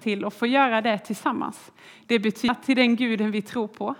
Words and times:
till 0.00 0.24
att 0.24 0.34
få 0.34 0.46
göra 0.46 0.80
det 0.80 0.98
tillsammans. 0.98 1.72
Det 2.06 2.18
betyder 2.18 2.54
till 2.54 2.76
den 2.76 2.96
guden 2.96 3.30
vi 3.30 3.42
tror 3.42 3.68
på, 3.68 3.94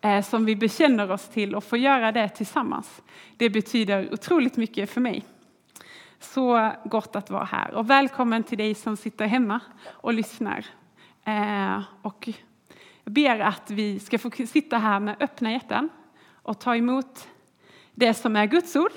eh, 0.00 0.24
som 0.24 0.44
vi 0.44 0.56
bekänner 0.56 1.10
oss 1.10 1.28
till 1.28 1.54
och 1.54 1.64
få 1.64 1.76
göra 1.76 2.12
det 2.12 2.28
tillsammans. 2.28 3.02
Det 3.36 3.50
betyder 3.50 4.12
otroligt 4.12 4.56
mycket 4.56 4.90
för 4.90 5.00
mig. 5.00 5.24
Så 6.20 6.72
gott 6.84 7.16
att 7.16 7.30
vara 7.30 7.44
här 7.44 7.74
och 7.74 7.90
välkommen 7.90 8.42
till 8.42 8.58
dig 8.58 8.74
som 8.74 8.96
sitter 8.96 9.26
hemma 9.26 9.60
och 9.86 10.14
lyssnar. 10.14 10.66
Eh, 11.24 11.82
och 12.02 12.28
jag 13.04 13.12
ber 13.12 13.40
att 13.40 13.70
vi 13.70 14.00
ska 14.00 14.18
få 14.18 14.30
sitta 14.30 14.78
här 14.78 15.00
med 15.00 15.16
öppna 15.20 15.52
hjärtan 15.52 15.88
och 16.42 16.60
ta 16.60 16.76
emot 16.76 17.28
det 17.94 18.14
som 18.14 18.36
är 18.36 18.46
Guds 18.46 18.76
ord. 18.76 18.92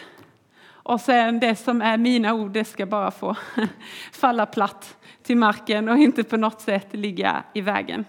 Och 0.67 1.01
sen 1.01 1.39
det 1.39 1.55
som 1.55 1.81
är 1.81 1.97
mina 1.97 2.33
ord, 2.33 2.51
det 2.51 2.65
ska 2.65 2.85
bara 2.85 3.11
få 3.11 3.35
falla 4.11 4.45
platt 4.45 4.97
till 5.29 5.37
marken 5.37 5.89
och 5.89 5.97
inte 5.97 6.23
på 6.23 6.37
något 6.37 6.61
sätt 6.61 6.87
ligga 6.91 7.43
i 7.53 7.61
vägen. 7.61 8.05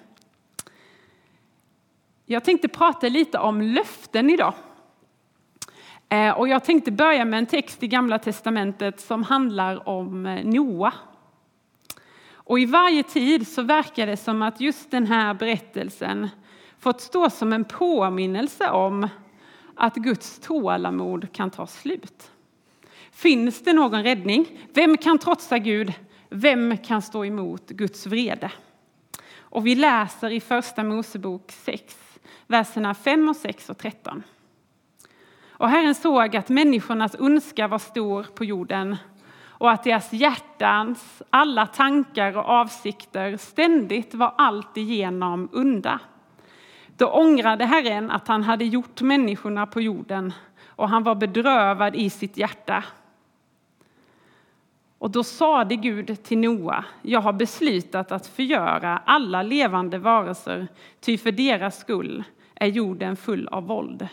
Jag 2.26 2.44
tänkte 2.44 2.68
prata 2.68 3.08
lite 3.08 3.38
om 3.38 3.60
löften 3.60 4.30
idag. 4.30 4.54
Eh, 6.08 6.30
och 6.30 6.48
jag 6.48 6.64
tänkte 6.64 6.92
börja 6.92 7.24
med 7.24 7.38
en 7.38 7.46
text 7.46 7.82
i 7.82 7.88
Gamla 7.88 8.18
Testamentet 8.18 9.00
som 9.00 9.22
handlar 9.22 9.88
om 9.88 10.26
eh, 10.26 10.44
Noa. 10.44 10.92
Och 12.32 12.60
i 12.60 12.66
varje 12.66 13.02
tid 13.02 13.48
så 13.48 13.62
verkar 13.62 14.06
det 14.06 14.16
som 14.16 14.42
att 14.42 14.60
just 14.60 14.90
den 14.90 15.06
här 15.06 15.34
berättelsen 15.34 16.28
fått 16.78 17.00
stå 17.00 17.30
som 17.30 17.52
en 17.52 17.64
påminnelse 17.64 18.70
om 18.70 19.08
att 19.74 19.94
Guds 19.94 20.38
tålamod 20.38 21.32
kan 21.32 21.50
ta 21.50 21.66
slut. 21.66 22.30
Finns 23.10 23.64
det 23.64 23.72
någon 23.72 24.02
räddning? 24.02 24.46
Vem 24.72 24.96
kan 24.96 25.18
trotsa 25.18 25.58
Gud? 25.58 25.94
Vem 26.32 26.76
kan 26.76 27.02
stå 27.02 27.24
emot 27.24 27.70
Guds 27.70 28.06
vrede? 28.06 28.52
Och 29.38 29.66
vi 29.66 29.74
läser 29.74 30.30
i 30.30 30.40
Första 30.40 30.84
Mosebok 30.84 31.52
6, 31.52 31.96
verserna 32.46 32.94
5, 32.94 33.28
och 33.28 33.36
6 33.36 33.70
och 33.70 33.78
13. 33.78 34.22
Och 35.48 35.68
Herren 35.68 35.94
såg 35.94 36.36
att 36.36 36.48
människornas 36.48 37.16
ondska 37.18 37.68
var 37.68 37.78
stor 37.78 38.22
på 38.34 38.44
jorden 38.44 38.96
och 39.42 39.70
att 39.70 39.84
deras 39.84 40.12
hjärtans 40.12 41.22
alla 41.30 41.66
tankar 41.66 42.36
och 42.36 42.48
avsikter 42.48 43.36
ständigt 43.36 44.14
var 44.14 44.34
alltigenom 44.38 45.48
onda. 45.52 46.00
Då 46.96 47.06
ångrade 47.06 47.64
Herren 47.64 48.10
att 48.10 48.28
han 48.28 48.42
hade 48.42 48.64
gjort 48.64 49.00
människorna 49.00 49.66
på 49.66 49.80
jorden 49.80 50.32
och 50.66 50.88
han 50.88 51.02
var 51.02 51.14
bedrövad 51.14 51.96
i 51.96 52.10
sitt 52.10 52.36
hjärta. 52.36 52.84
Och 55.00 55.10
då 55.10 55.24
sade 55.24 55.76
Gud 55.76 56.22
till 56.22 56.38
Noa, 56.38 56.84
jag 57.02 57.20
har 57.20 57.32
beslutat 57.32 58.12
att 58.12 58.26
förgöra 58.26 58.98
alla 58.98 59.42
levande 59.42 59.98
varelser, 59.98 60.68
ty 61.00 61.18
för 61.18 61.32
deras 61.32 61.80
skull 61.80 62.24
är 62.54 62.66
jorden 62.66 63.16
full 63.16 63.48
av 63.48 63.66
våld. 63.66 64.08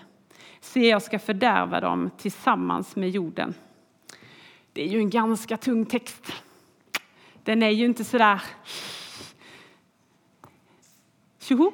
Se, 0.59 0.89
jag 0.89 1.01
ska 1.01 1.19
fördärva 1.19 1.81
dem 1.81 2.09
tillsammans 2.17 2.95
med 2.95 3.09
jorden. 3.09 3.53
Det 4.73 4.83
är 4.83 4.87
ju 4.87 4.99
en 4.99 5.09
ganska 5.09 5.57
tung 5.57 5.85
text. 5.85 6.33
Den 7.43 7.63
är 7.63 7.69
ju 7.69 7.85
inte 7.85 8.03
sådär 8.03 8.41
tjoho, 11.39 11.71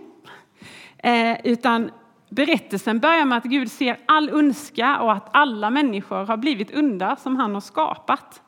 eh, 0.98 1.38
utan 1.44 1.92
berättelsen 2.30 3.00
börjar 3.00 3.26
med 3.26 3.38
att 3.38 3.44
Gud 3.44 3.72
ser 3.72 4.00
all 4.06 4.30
ondska 4.34 5.00
och 5.00 5.14
att 5.14 5.30
alla 5.32 5.70
människor 5.70 6.26
har 6.26 6.38
blivit 6.38 6.78
onda 6.78 7.16
som 7.16 7.36
han 7.36 7.54
har 7.54 7.62
skapat. 7.62 8.43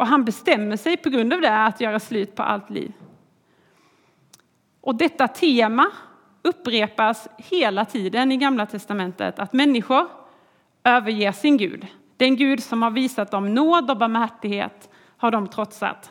Och 0.00 0.06
han 0.06 0.24
bestämmer 0.24 0.76
sig 0.76 0.96
på 0.96 1.10
grund 1.10 1.32
av 1.32 1.40
det 1.40 1.64
att 1.64 1.80
göra 1.80 2.00
slut 2.00 2.34
på 2.34 2.42
allt 2.42 2.70
liv. 2.70 2.92
Och 4.80 4.94
detta 4.94 5.28
tema 5.28 5.90
upprepas 6.42 7.28
hela 7.36 7.84
tiden 7.84 8.32
i 8.32 8.36
Gamla 8.36 8.66
testamentet, 8.66 9.38
att 9.38 9.52
människor 9.52 10.08
överger 10.84 11.32
sin 11.32 11.56
Gud. 11.56 11.86
Den 12.16 12.36
Gud 12.36 12.62
som 12.62 12.82
har 12.82 12.90
visat 12.90 13.30
dem 13.30 13.54
nåd 13.54 13.90
och 13.90 13.96
barmhärtighet 13.96 14.90
har 15.16 15.30
de 15.30 15.48
trotsat. 15.48 16.10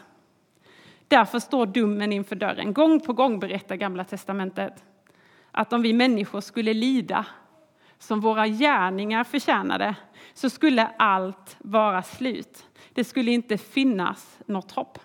Därför 1.08 1.40
står 1.40 1.66
domen 1.66 2.14
inför 2.14 2.36
dörren. 2.36 2.74
Gång 2.74 3.00
på 3.00 3.14
gång 3.14 3.40
berättar 3.40 3.76
Gamla 3.76 4.04
testamentet 4.04 4.84
att 5.52 5.74
om 5.74 5.82
vi 5.82 5.94
människor 5.94 6.42
skulle 6.42 6.74
lida 6.74 7.26
som 8.00 8.20
våra 8.20 8.48
gärningar 8.48 9.24
förtjänade 9.24 9.96
så 10.34 10.50
skulle 10.50 10.88
allt 10.98 11.58
vara 11.60 12.04
slut. 12.04 12.66
Det 13.00 13.04
skulle 13.04 13.32
inte 13.32 13.58
finnas 13.58 14.40
något 14.46 14.72
hopp. 14.72 15.00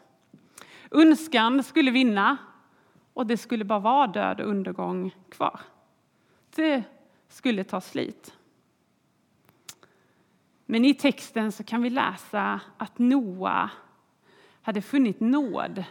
Önskan 0.90 1.62
skulle 1.62 1.90
vinna 1.90 2.36
och 3.12 3.26
det 3.26 3.36
skulle 3.36 3.64
bara 3.64 3.78
vara 3.78 4.06
död 4.06 4.40
och 4.40 4.48
undergång 4.48 5.14
kvar. 5.28 5.60
Det 6.54 6.82
skulle 7.28 7.64
ta 7.64 7.80
slut. 7.80 8.34
Men 10.66 10.84
i 10.84 10.94
texten 10.94 11.52
så 11.52 11.64
kan 11.64 11.82
vi 11.82 11.90
läsa 11.90 12.60
att 12.76 12.98
Noa 12.98 13.70
hade 14.62 14.82
funnit 14.82 15.20
nåd 15.20 15.84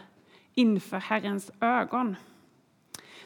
inför 0.54 0.98
Herrens 0.98 1.50
ögon. 1.60 2.16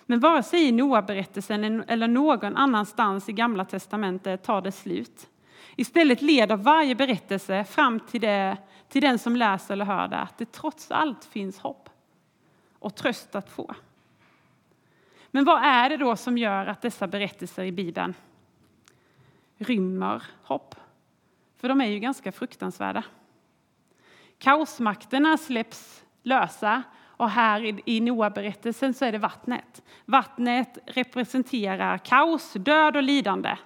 Men 0.07 0.21
vare 0.21 0.43
sig 0.43 0.69
i 0.69 0.73
Noa-berättelsen 0.73 1.83
eller 1.89 2.09
någon 2.09 2.57
annanstans 2.57 3.29
i 3.29 3.33
Gamla 3.33 3.65
testamentet 3.65 4.43
tar 4.43 4.61
det 4.61 4.73
slut. 4.73 5.29
Istället 5.77 6.23
leder 6.23 6.57
varje 6.57 6.95
berättelse 6.95 7.65
fram 7.65 8.01
till, 8.01 8.21
det, 8.21 8.57
till 8.89 9.03
den 9.03 9.19
som 9.19 9.37
läser 9.37 9.75
eller 9.75 9.85
hör 9.85 10.09
det, 10.09 10.19
att 10.19 10.39
det 10.39 10.53
trots 10.53 10.91
allt 10.91 11.25
finns 11.25 11.59
hopp 11.59 11.91
och 12.79 12.95
tröst 12.95 13.35
att 13.35 13.51
få. 13.51 13.75
Men 15.31 15.45
vad 15.45 15.63
är 15.63 15.91
det 15.91 15.97
då 15.97 16.17
som 16.17 16.39
gör 16.39 16.67
att 16.67 16.83
dessa 16.83 17.07
berättelser 17.07 17.65
i 17.65 17.73
Bibeln 17.73 18.15
rymmer 19.59 20.23
hopp? 20.43 20.75
För 21.57 21.69
de 21.69 21.81
är 21.81 21.87
ju 21.87 21.99
ganska 21.99 22.33
fruktansvärda. 22.33 23.05
Kaosmakterna 24.39 25.37
släpps 25.37 26.05
lösa 26.23 26.83
och 27.19 27.31
här 27.31 27.81
i 27.89 28.01
Noa-berättelsen 28.01 28.95
så 28.95 29.05
är 29.05 29.13
det 29.13 29.19
vattnet. 29.19 29.83
Vattnet 30.05 30.79
representerar 30.87 31.99
kaos, 31.99 32.53
död 32.53 32.97
och 32.97 33.03
lidande. 33.03 33.57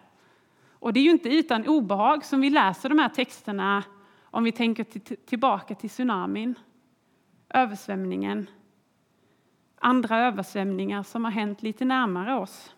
Och 0.83 0.93
det 0.93 1.01
är 1.01 1.05
ju 1.05 1.11
inte 1.11 1.29
utan 1.29 1.67
obehag 1.67 2.25
som 2.25 2.41
vi 2.41 2.51
läser 2.51 2.89
de 2.89 2.99
här 2.99 3.09
texterna 3.09 3.85
om 4.23 4.45
vi 4.45 4.53
tänker 4.53 4.85
tillbaka 5.27 5.75
till 5.75 5.91
tsunamin, 5.91 6.55
översvämningen, 7.49 8.51
andra 9.79 10.19
översvämningar 10.19 11.03
som 11.03 11.25
har 11.25 11.33
hänt 11.33 11.63
lite 11.63 11.85
närmare 11.85 12.35
oss. 12.35 12.75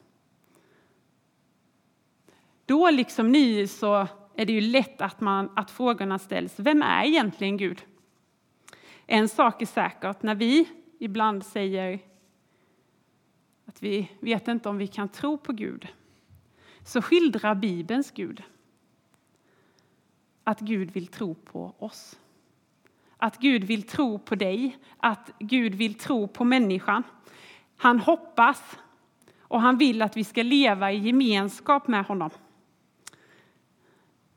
Då, 2.67 2.91
liksom 2.91 3.33
nu, 3.33 3.67
så 3.67 4.07
är 4.35 4.47
det 4.47 4.53
ju 4.53 4.61
lätt 4.61 5.01
att, 5.01 5.21
man, 5.21 5.51
att 5.57 5.71
frågorna 5.71 6.19
ställs. 6.19 6.55
Vem 6.59 6.83
är 6.83 7.05
egentligen 7.05 7.57
Gud? 7.57 7.85
En 9.07 9.29
sak 9.29 9.63
är 9.63 9.67
säkert, 9.67 10.23
när 10.23 10.35
vi 10.35 10.69
ibland 10.99 11.47
säger 11.47 11.99
att 13.65 13.83
vi 13.83 14.11
vet 14.21 14.49
inte 14.49 14.69
om 14.69 14.79
vi 14.79 14.87
kan 14.87 15.09
tro 15.09 15.39
på 15.39 15.53
Gud, 15.53 15.89
så 16.85 17.03
skildrar 17.03 17.55
Bibelns 17.55 18.11
Gud 18.11 18.43
att 20.45 20.61
Gud 20.61 20.91
vill 20.91 21.07
tro 21.07 21.35
på 21.35 21.75
oss. 21.79 22.19
Att 23.17 23.39
Gud 23.39 23.65
vill 23.65 23.83
tro 23.83 24.19
på 24.19 24.35
dig, 24.35 24.79
att 24.97 25.31
Gud 25.39 25.75
vill 25.75 25.95
tro 25.95 26.29
på 26.29 26.45
människan. 26.45 27.03
Han 27.77 28.01
hoppas 28.01 28.79
och 29.39 29.61
han 29.61 29.79
vill 29.79 30.03
att 30.03 30.17
vi 30.17 30.25
ska 30.25 30.43
leva 30.43 30.93
i 30.93 30.99
gemenskap 30.99 31.89
med 31.89 32.05
honom. 32.05 32.31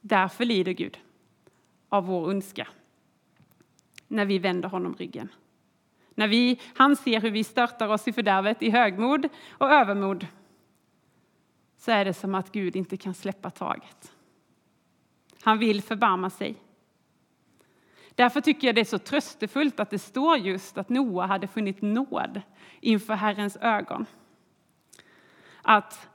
Därför 0.01 0.45
lider 0.45 0.71
Gud 0.71 0.99
av 1.89 2.05
vår 2.05 2.29
ondska 2.29 2.67
när 4.07 4.25
vi 4.25 4.39
vänder 4.39 4.69
honom 4.69 4.95
ryggen. 4.95 5.29
När 6.15 6.27
vi, 6.27 6.59
han 6.75 6.95
ser 6.95 7.21
hur 7.21 7.31
vi 7.31 7.43
störtar 7.43 7.87
oss 7.87 8.07
i 8.07 8.13
fördärvet 8.13 8.63
i 8.63 8.69
högmod 8.69 9.29
och 9.49 9.71
övermod 9.71 10.27
så 11.77 11.91
är 11.91 12.05
det 12.05 12.13
som 12.13 12.35
att 12.35 12.51
Gud 12.51 12.75
inte 12.75 12.97
kan 12.97 13.13
släppa 13.13 13.49
taget. 13.49 14.13
Han 15.41 15.59
vill 15.59 15.81
förbarma 15.81 16.29
sig. 16.29 16.55
Därför 18.15 18.41
tycker 18.41 18.67
jag 18.67 18.75
det 18.75 18.81
är 18.81 18.85
så 18.85 18.99
tröstefullt 18.99 19.79
att 19.79 19.89
det 19.89 19.99
står 19.99 20.37
just 20.37 20.77
att 20.77 20.89
Noa 20.89 21.25
hade 21.25 21.47
funnit 21.47 21.81
nåd 21.81 22.41
inför 22.81 23.13
Herrens 23.13 23.57
ögon. 23.57 24.05
Att 25.61 26.09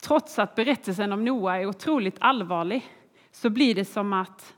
trots 0.00 0.38
att 0.38 0.54
berättelsen 0.54 1.12
om 1.12 1.24
Noa 1.24 1.60
är 1.60 1.66
otroligt 1.66 2.16
allvarlig 2.20 2.86
så 3.30 3.50
blir 3.50 3.74
det 3.74 3.84
som 3.84 4.12
att 4.12 4.54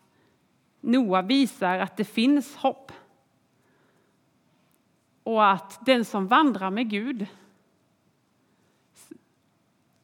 Noa 0.81 1.23
visar 1.23 1.79
att 1.79 1.97
det 1.97 2.05
finns 2.05 2.57
hopp. 2.57 2.93
Och 5.23 5.51
att 5.51 5.87
den 5.87 6.05
som 6.05 6.27
vandrar 6.27 6.71
med 6.71 6.91
Gud, 6.91 7.27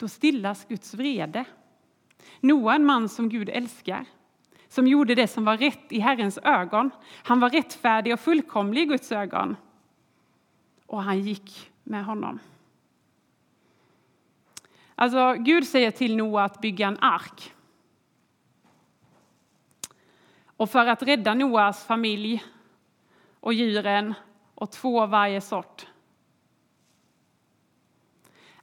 då 0.02 0.08
stillas 0.08 0.64
Guds 0.64 0.94
vrede. 0.94 1.44
Noa, 2.40 2.74
en 2.74 2.84
man 2.84 3.08
som 3.08 3.28
Gud 3.28 3.48
älskar, 3.48 4.04
som 4.68 4.86
gjorde 4.86 5.14
det 5.14 5.28
som 5.28 5.44
var 5.44 5.56
rätt 5.56 5.92
i 5.92 6.00
Herrens 6.00 6.38
ögon. 6.38 6.90
Han 7.24 7.40
var 7.40 7.50
rättfärdig 7.50 8.12
och 8.12 8.20
fullkomlig 8.20 8.82
i 8.82 8.84
Guds 8.84 9.12
ögon. 9.12 9.56
och 10.86 11.02
han 11.02 11.20
gick 11.20 11.70
med 11.82 12.04
honom. 12.04 12.38
Alltså, 14.94 15.34
Gud 15.34 15.66
säger 15.66 15.90
till 15.90 16.16
Noa 16.16 16.44
att 16.44 16.60
bygga 16.60 16.86
en 16.86 16.98
ark. 17.00 17.54
Och 20.46 20.70
för 20.70 20.86
att 20.86 21.02
rädda 21.02 21.34
Noas 21.34 21.86
familj 21.86 22.44
och 23.40 23.54
djuren 23.54 24.14
och 24.54 24.70
två 24.70 25.00
av 25.00 25.10
varje 25.10 25.40
sort. 25.40 25.86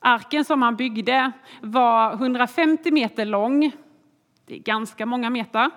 Arken 0.10 0.46
som 0.46 0.62
han 0.62 0.76
byggde 0.76 1.32
var 1.62 2.14
150 2.14 2.92
meter 2.92 3.26
lång. 3.26 3.72
Det 4.46 4.56
är 4.56 4.60
ganska 4.60 5.06
många 5.06 5.30
meter. 5.30 5.72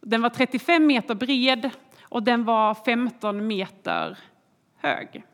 Den 0.00 0.22
var 0.22 0.30
35 0.30 0.86
meter 0.86 1.14
bred 1.14 1.70
och 2.02 2.22
den 2.22 2.44
var 2.44 2.74
15 2.74 3.46
meter 3.46 4.18
hög. 4.76 5.24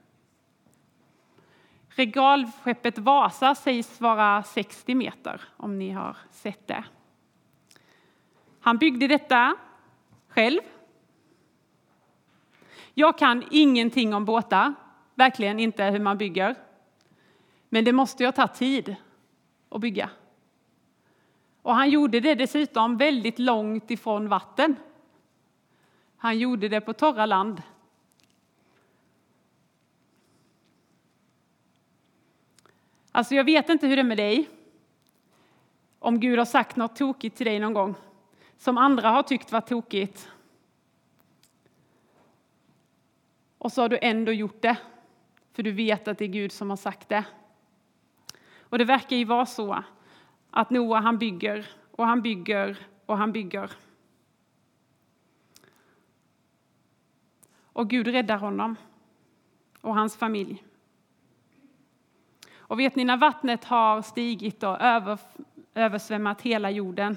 Regalskeppet 1.89 2.99
Vasa 2.99 3.55
sägs 3.55 4.01
vara 4.01 4.43
60 4.43 4.95
meter, 4.95 5.41
om 5.57 5.79
ni 5.79 5.91
har 5.91 6.17
sett 6.31 6.67
det. 6.67 6.85
Han 8.61 8.79
byggde 8.79 9.07
detta 9.07 9.57
själv. 10.29 10.61
Jag 12.95 13.19
kan 13.19 13.45
ingenting 13.51 14.15
om 14.15 14.25
båtar, 14.25 14.75
verkligen 15.15 15.61
inte 15.61 15.85
hur 15.85 16.01
man 16.01 16.19
bygger. 16.19 16.57
Men 17.71 17.85
det 17.85 17.93
måste 17.93 18.25
ju 18.25 18.33
ta 18.33 18.49
tid 18.49 18.97
att 19.69 19.81
bygga. 19.81 20.11
Och 21.63 21.75
han 21.75 21.91
gjorde 21.91 22.21
det 22.21 22.35
dessutom 22.35 22.97
väldigt 22.97 23.39
långt 23.39 23.91
ifrån 23.91 24.29
vatten. 24.29 24.77
Han 26.17 26.39
gjorde 26.39 26.69
det 26.69 26.81
på 26.81 26.93
torra 26.93 27.27
land. 27.27 27.63
Alltså 33.13 33.35
jag 33.35 33.45
vet 33.45 33.69
inte 33.69 33.87
hur 33.87 33.97
det 33.97 34.03
är 34.03 34.05
med 34.05 34.17
dig. 34.17 34.49
Om 35.99 36.21
Gud 36.21 36.39
har 36.39 36.47
sagt 36.47 36.77
något 36.77 36.97
tokigt 36.97 37.37
till 37.37 37.47
dig 37.47 37.59
någon 37.59 37.75
gång 37.75 37.95
som 38.61 38.79
andra 38.79 39.09
har 39.11 39.23
tyckt 39.23 39.53
var 39.53 39.61
tokigt. 39.61 40.29
Och 43.59 43.73
så 43.73 43.83
har 43.83 43.89
du 43.89 43.99
ändå 44.03 44.33
gjort 44.33 44.63
det, 44.63 44.77
för 45.53 45.63
du 45.63 45.73
vet 45.73 46.09
att 46.09 46.19
det 46.19 46.25
är 46.25 46.29
Gud 46.29 46.53
som 46.53 46.71
har 46.71 46.77
sagt 46.77 47.09
det. 47.09 47.25
Och 48.71 48.79
det 48.79 48.85
verkar 48.85 49.17
ju 49.17 49.25
vara 49.25 49.47
så 49.47 49.85
att 50.51 50.71
Noa 50.71 51.01
han 51.01 51.19
bygger 51.19 51.67
och 51.93 52.07
han 52.07 52.23
bygger 52.23 52.79
och 53.07 53.19
han 53.19 53.33
bygger. 53.33 53.71
Och 57.73 57.91
Gud 57.91 58.07
räddar 58.07 58.37
honom 58.37 58.77
och 59.81 59.95
hans 59.95 60.17
familj. 60.17 60.65
Och 62.57 62.81
vet 62.81 62.97
ni, 62.97 63.05
när 63.05 63.17
vattnet 63.17 63.65
har 63.65 64.03
stigit 64.03 64.63
och 64.63 64.79
översvämmat 65.75 66.43
hela 66.43 66.71
jorden 66.71 67.17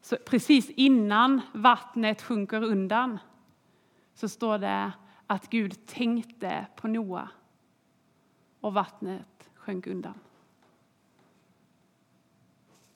så 0.00 0.16
precis 0.16 0.70
innan 0.70 1.40
vattnet 1.52 2.22
sjunker 2.22 2.62
undan 2.62 3.18
så 4.14 4.28
står 4.28 4.58
det 4.58 4.92
att 5.26 5.50
Gud 5.50 5.86
tänkte 5.86 6.66
på 6.76 6.88
Noa 6.88 7.28
och 8.60 8.74
vattnet 8.74 9.50
sjönk 9.62 9.86
undan. 9.86 10.14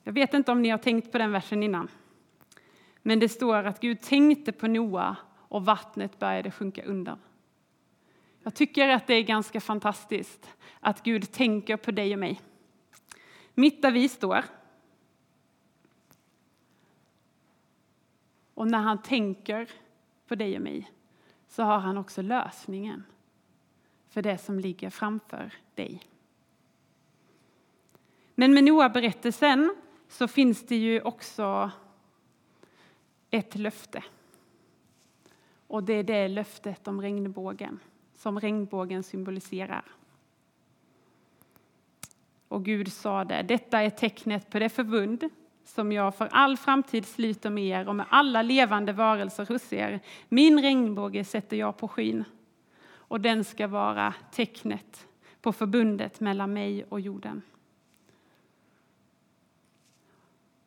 Jag 0.03 0.13
vet 0.13 0.33
inte 0.33 0.51
om 0.51 0.61
ni 0.61 0.69
har 0.69 0.77
tänkt 0.77 1.11
på 1.11 1.17
den 1.17 1.31
versen 1.31 1.63
innan. 1.63 1.87
Men 3.01 3.19
det 3.19 3.29
står 3.29 3.63
att 3.63 3.79
Gud 3.79 4.01
tänkte 4.01 4.51
på 4.51 4.67
Noa 4.67 5.15
och 5.33 5.65
vattnet 5.65 6.19
började 6.19 6.51
sjunka 6.51 6.83
undan. 6.83 7.19
Jag 8.43 8.55
tycker 8.55 8.89
att 8.89 9.07
det 9.07 9.13
är 9.13 9.23
ganska 9.23 9.61
fantastiskt 9.61 10.55
att 10.79 11.03
Gud 11.03 11.31
tänker 11.31 11.77
på 11.77 11.91
dig 11.91 12.13
och 12.13 12.19
mig. 12.19 12.41
Mitt 13.53 13.81
där 13.81 13.91
vi 13.91 14.09
står. 14.09 14.45
Och 18.53 18.67
när 18.67 18.79
han 18.79 19.01
tänker 19.01 19.69
på 20.27 20.35
dig 20.35 20.55
och 20.55 20.61
mig 20.61 20.91
så 21.47 21.63
har 21.63 21.79
han 21.79 21.97
också 21.97 22.21
lösningen 22.21 23.03
för 24.09 24.21
det 24.21 24.37
som 24.37 24.59
ligger 24.59 24.89
framför 24.89 25.53
dig. 25.75 26.16
Men 28.39 28.53
med 28.53 28.63
Noa-berättelsen 28.63 29.75
så 30.07 30.27
finns 30.27 30.65
det 30.65 30.75
ju 30.75 31.01
också 31.01 31.71
ett 33.29 33.55
löfte. 33.55 34.03
Och 35.67 35.83
det 35.83 35.93
är 35.93 36.03
det 36.03 36.27
löftet 36.27 36.87
om 36.87 37.01
regnbågen 37.01 37.79
som 38.15 38.39
regnbågen 38.39 39.03
symboliserar. 39.03 39.85
Och 42.47 42.65
Gud 42.65 42.91
sade, 42.93 43.41
detta 43.41 43.81
är 43.81 43.89
tecknet 43.89 44.49
på 44.49 44.59
det 44.59 44.69
förbund 44.69 45.29
som 45.65 45.91
jag 45.91 46.15
för 46.15 46.27
all 46.31 46.57
framtid 46.57 47.05
sluter 47.05 47.49
med 47.49 47.63
er 47.63 47.87
och 47.87 47.95
med 47.95 48.05
alla 48.09 48.41
levande 48.41 48.93
varelser 48.93 49.45
hos 49.45 49.73
er. 49.73 49.99
Min 50.29 50.61
regnbåge 50.61 51.25
sätter 51.25 51.57
jag 51.57 51.77
på 51.77 51.87
skyn 51.87 52.23
och 52.87 53.21
den 53.21 53.43
ska 53.43 53.67
vara 53.67 54.13
tecknet 54.31 55.07
på 55.41 55.53
förbundet 55.53 56.19
mellan 56.19 56.53
mig 56.53 56.83
och 56.89 56.99
jorden. 56.99 57.41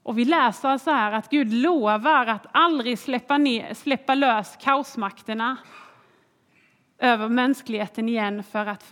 Och 0.03 0.19
vi 0.19 0.25
läser 0.25 0.79
så 0.79 0.91
här 0.91 1.13
att 1.13 1.31
Gud 1.31 1.53
lovar 1.53 2.27
att 2.27 2.47
aldrig 2.53 2.99
släppa, 2.99 3.39
ner, 3.39 3.75
släppa 3.75 4.15
lös 4.15 4.57
kaosmakterna 4.61 5.57
över 6.99 7.29
mänskligheten 7.29 8.09
igen 8.09 8.43
för 8.43 8.67
att 8.67 8.83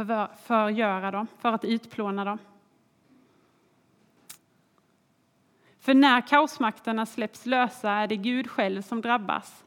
förgöra 0.43 1.11
dem, 1.11 1.27
för 1.39 1.53
att 1.53 1.65
utplåna 1.65 2.25
dem. 2.25 2.39
För 5.81 5.95
när 5.95 6.21
kaosmakterna 6.21 7.07
släpps 7.07 7.47
lösa 7.47 7.91
är 7.91 8.07
det 8.07 8.17
Gud 8.17 8.51
själv 8.51 8.83
som 8.83 9.01
drabbas. 9.01 9.65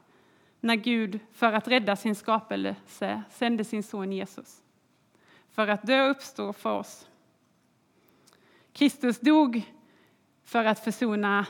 När 0.60 0.74
Gud, 0.74 1.20
för 1.32 1.52
att 1.52 1.68
rädda 1.68 1.96
sin 1.96 2.14
skapelse, 2.14 3.22
sände 3.30 3.64
sin 3.64 3.82
son 3.82 4.12
Jesus. 4.12 4.62
För 5.50 5.68
att 5.68 5.86
dö 5.86 6.04
och 6.04 6.10
uppstå 6.10 6.52
för 6.52 6.72
oss. 6.72 7.08
Kristus 8.72 9.20
dog 9.20 9.62
för 10.52 10.64
att 10.64 10.84
försona 10.84 11.46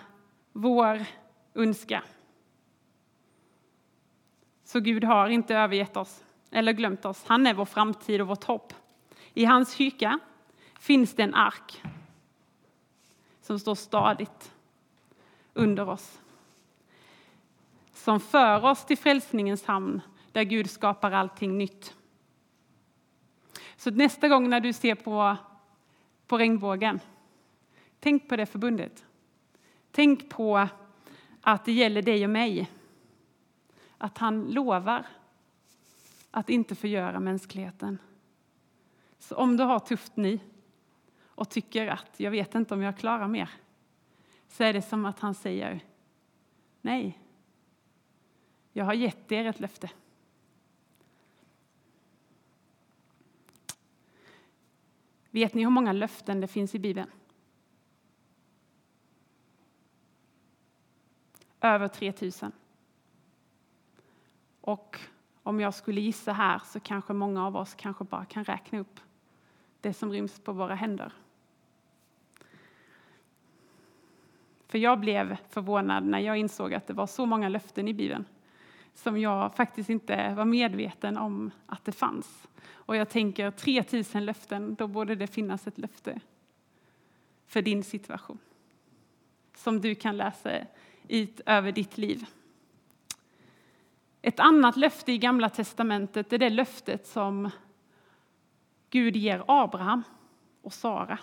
vår 0.52 1.04
ondska. 1.54 2.02
Så 4.64 4.80
Gud 4.80 5.04
har 5.04 5.28
inte 5.28 5.54
övergett 5.54 5.96
oss 5.96 6.24
eller 6.50 6.72
glömt 6.72 7.04
oss. 7.04 7.24
Han 7.26 7.46
är 7.46 7.54
vår 7.54 7.64
framtid 7.64 8.20
och 8.20 8.26
vårt 8.26 8.44
hopp. 8.44 8.74
I 9.34 9.44
hans 9.44 9.74
kyrka 9.74 10.18
finns 10.80 11.14
det 11.14 11.22
en 11.22 11.34
ark 11.34 11.82
som 13.40 13.58
står 13.58 13.74
stadigt 13.74 14.52
under 15.54 15.88
oss. 15.88 16.20
Som 17.92 18.20
för 18.20 18.64
oss 18.64 18.84
till 18.84 18.98
frälsningens 18.98 19.64
hamn 19.64 20.00
där 20.32 20.42
Gud 20.42 20.70
skapar 20.70 21.12
allting 21.12 21.58
nytt. 21.58 21.94
Så 23.76 23.90
nästa 23.90 24.28
gång 24.28 24.50
när 24.50 24.60
du 24.60 24.72
ser 24.72 24.94
på, 24.94 25.36
på 26.26 26.38
regnbågen, 26.38 27.00
tänk 28.02 28.28
på 28.28 28.36
det 28.36 28.46
förbundet. 28.46 29.04
Tänk 29.90 30.28
på 30.28 30.68
att 31.40 31.64
det 31.64 31.72
gäller 31.72 32.02
dig 32.02 32.24
och 32.24 32.30
mig. 32.30 32.70
Att 33.98 34.18
han 34.18 34.44
lovar 34.50 35.06
att 36.30 36.50
inte 36.50 36.74
förgöra 36.74 37.20
mänskligheten. 37.20 37.98
Så 39.18 39.36
om 39.36 39.56
du 39.56 39.64
har 39.64 39.78
tufft 39.78 40.16
nu 40.16 40.38
och 41.24 41.50
tycker 41.50 41.86
att 41.86 42.20
jag 42.20 42.30
vet 42.30 42.54
inte 42.54 42.74
om 42.74 42.82
jag 42.82 42.98
klarar 42.98 43.28
mer, 43.28 43.50
så 44.48 44.64
är 44.64 44.72
det 44.72 44.82
som 44.82 45.04
att 45.04 45.20
han 45.20 45.34
säger 45.34 45.80
nej. 46.80 47.18
Jag 48.72 48.84
har 48.84 48.94
gett 48.94 49.32
er 49.32 49.44
ett 49.44 49.60
löfte. 49.60 49.90
Vet 55.30 55.54
ni 55.54 55.62
hur 55.62 55.70
många 55.70 55.92
löften 55.92 56.40
det 56.40 56.48
finns 56.48 56.74
i 56.74 56.78
Bibeln? 56.78 57.10
Över 61.64 61.88
3000. 61.88 62.52
Och 64.60 64.98
om 65.42 65.60
jag 65.60 65.74
skulle 65.74 66.00
gissa 66.00 66.32
här 66.32 66.62
så 66.64 66.80
kanske 66.80 67.12
många 67.12 67.46
av 67.46 67.56
oss 67.56 67.74
kanske 67.74 68.04
bara 68.04 68.24
kan 68.24 68.44
räkna 68.44 68.78
upp 68.78 69.00
det 69.80 69.94
som 69.94 70.12
ryms 70.12 70.40
på 70.40 70.52
våra 70.52 70.74
händer. 70.74 71.12
För 74.66 74.78
jag 74.78 75.00
blev 75.00 75.36
förvånad 75.48 76.04
när 76.04 76.18
jag 76.18 76.36
insåg 76.36 76.74
att 76.74 76.86
det 76.86 76.94
var 76.94 77.06
så 77.06 77.26
många 77.26 77.48
löften 77.48 77.88
i 77.88 77.94
Bibeln 77.94 78.24
som 78.94 79.20
jag 79.20 79.54
faktiskt 79.54 79.90
inte 79.90 80.34
var 80.34 80.44
medveten 80.44 81.16
om 81.16 81.50
att 81.66 81.84
det 81.84 81.92
fanns. 81.92 82.48
Och 82.70 82.96
jag 82.96 83.08
tänker 83.08 83.50
3000 83.50 84.24
löften, 84.24 84.74
då 84.74 84.86
borde 84.86 85.14
det 85.14 85.26
finnas 85.26 85.66
ett 85.66 85.78
löfte 85.78 86.20
för 87.46 87.62
din 87.62 87.84
situation 87.84 88.38
som 89.56 89.80
du 89.80 89.94
kan 89.94 90.16
läsa 90.16 90.50
ut 91.08 91.40
över 91.46 91.72
ditt 91.72 91.98
liv. 91.98 92.26
Ett 94.22 94.40
annat 94.40 94.76
löfte 94.76 95.12
i 95.12 95.18
Gamla 95.18 95.48
testamentet 95.48 96.32
är 96.32 96.38
det 96.38 96.50
löftet 96.50 97.06
som 97.06 97.50
Gud 98.90 99.16
ger 99.16 99.44
Abraham 99.48 100.02
och 100.62 100.72
Sara. 100.72 101.18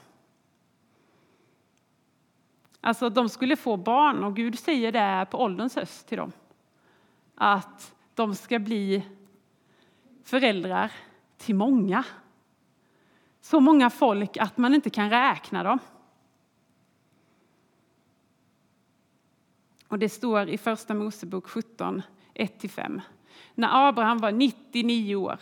Alltså 2.82 3.10
de 3.10 3.30
skulle 3.30 3.56
få 3.56 3.78
barn 3.78 4.24
och 4.24 4.36
Gud 4.36 4.60
säger 4.60 4.92
det 4.92 5.28
på 5.32 5.38
ålderns 5.38 5.76
höst 5.76 6.08
till 6.08 6.18
dem. 6.18 6.32
Att 7.36 7.96
de 8.16 8.36
ska 8.36 8.60
bli 8.60 9.06
föräldrar 10.24 10.92
till 11.38 11.56
många. 11.56 12.04
Så 13.42 13.60
många 13.60 13.90
folk 13.90 14.38
att 14.38 14.58
man 14.58 14.74
inte 14.74 14.90
kan 14.90 15.10
räkna 15.10 15.64
dem. 15.64 15.80
Och 19.90 20.00
det 20.00 20.10
står 20.10 20.50
i 20.50 20.58
Första 20.58 20.94
Mosebok 20.94 21.48
17, 21.48 22.02
1-5. 22.36 23.02
När 23.56 23.88
Abraham 23.90 24.18
var 24.18 24.32
99 24.32 25.16
år 25.16 25.40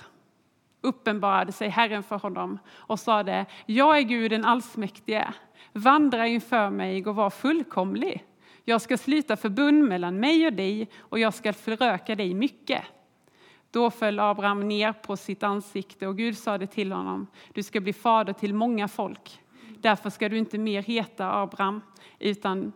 uppenbarade 0.82 1.52
sig 1.52 1.70
Herren 1.70 2.04
för 2.04 2.18
honom 2.18 2.60
och 2.70 3.00
sade, 3.00 3.46
jag 3.66 3.98
är 3.98 4.02
Gud 4.02 4.32
den 4.32 4.46
allsmäktige, 4.46 5.34
vandra 5.74 6.28
inför 6.28 6.70
mig 6.70 7.06
och 7.06 7.16
var 7.16 7.30
fullkomlig. 7.30 8.26
Jag 8.66 8.82
ska 8.82 8.98
sluta 8.98 9.38
förbund 9.38 9.84
mellan 9.84 10.20
mig 10.20 10.48
och 10.48 10.54
dig 10.54 10.90
och 10.98 11.20
jag 11.20 11.34
ska 11.34 11.54
föröka 11.54 12.16
dig 12.16 12.34
mycket. 12.34 12.82
Då 13.72 13.92
föll 13.92 14.20
Abraham 14.20 14.68
ner 14.68 14.94
på 14.94 15.18
sitt 15.18 15.44
ansikte 15.44 16.08
och 16.08 16.18
Gud 16.18 16.38
sade 16.38 16.68
till 16.68 16.92
honom, 16.92 17.28
du 17.54 17.64
ska 17.64 17.80
bli 17.80 17.94
fader 17.94 18.34
till 18.34 18.54
många 18.54 18.88
folk. 18.88 19.42
Därför 19.82 20.10
ska 20.10 20.30
du 20.30 20.38
inte 20.38 20.58
mer 20.58 20.82
heta 20.82 21.42
Abraham, 21.42 21.82
utan 22.20 22.74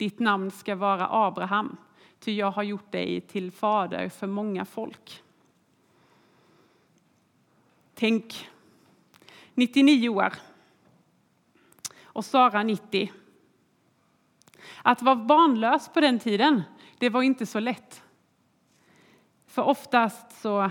ditt 0.00 0.18
namn 0.18 0.50
ska 0.50 0.74
vara 0.74 1.08
Abraham, 1.10 1.76
ty 2.20 2.32
jag 2.32 2.50
har 2.50 2.62
gjort 2.62 2.92
dig 2.92 3.20
till 3.20 3.52
fader 3.52 4.08
för 4.08 4.26
många 4.26 4.64
folk. 4.64 5.22
Tänk, 7.94 8.48
99 9.54 10.08
år 10.08 10.32
och 12.02 12.24
Sara 12.24 12.62
90. 12.62 13.12
Att 14.82 15.02
vara 15.02 15.16
barnlös 15.16 15.88
på 15.88 16.00
den 16.00 16.18
tiden, 16.18 16.62
det 16.98 17.08
var 17.08 17.22
inte 17.22 17.46
så 17.46 17.60
lätt. 17.60 18.02
För 19.46 19.62
oftast 19.62 20.40
så 20.40 20.70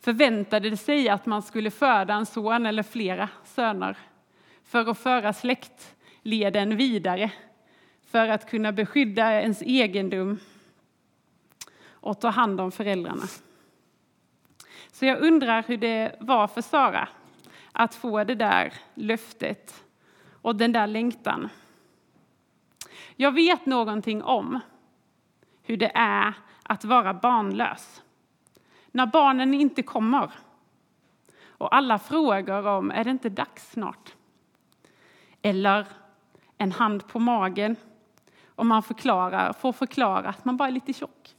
förväntade 0.00 0.70
det 0.70 0.76
sig 0.76 1.08
att 1.08 1.26
man 1.26 1.42
skulle 1.42 1.70
föda 1.70 2.14
en 2.14 2.26
son 2.26 2.66
eller 2.66 2.82
flera 2.82 3.28
söner 3.44 3.96
för 4.64 4.90
att 4.90 4.98
föra 4.98 5.32
släktleden 5.32 6.76
vidare, 6.76 7.32
för 8.12 8.28
att 8.28 8.50
kunna 8.50 8.72
beskydda 8.72 9.40
ens 9.40 9.62
egendom 9.62 10.38
och 11.90 12.20
ta 12.20 12.28
hand 12.28 12.60
om 12.60 12.72
föräldrarna. 12.72 13.22
Så 14.92 15.04
jag 15.04 15.20
undrar 15.20 15.62
hur 15.62 15.76
det 15.76 16.16
var 16.20 16.46
för 16.48 16.62
Sara 16.62 17.08
att 17.72 17.94
få 17.94 18.24
det 18.24 18.34
där 18.34 18.72
löftet 18.94 19.84
och 20.42 20.56
den 20.56 20.72
där 20.72 20.86
längtan. 20.86 21.48
Jag 23.16 23.32
vet 23.32 23.66
någonting 23.66 24.22
om 24.22 24.60
hur 25.62 25.76
det 25.76 25.92
är 25.94 26.34
att 26.62 26.84
vara 26.84 27.14
barnlös. 27.14 28.02
När 28.90 29.06
barnen 29.06 29.54
inte 29.54 29.82
kommer 29.82 30.30
och 31.46 31.74
alla 31.74 31.98
frågar 31.98 32.66
om 32.66 32.90
är 32.90 33.04
det 33.04 33.10
inte 33.10 33.28
dags 33.28 33.70
snart? 33.70 34.14
Eller 35.42 35.86
en 36.58 36.72
hand 36.72 37.08
på 37.08 37.18
magen 37.18 37.76
och 38.62 38.66
man 38.66 38.82
förklarar, 38.82 39.52
får 39.52 39.72
förklara 39.72 40.28
att 40.28 40.44
man 40.44 40.56
bara 40.56 40.68
är 40.68 40.72
lite 40.72 40.92
tjock. 40.92 41.36